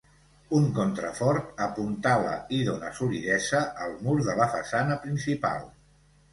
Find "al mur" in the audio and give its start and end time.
3.87-4.19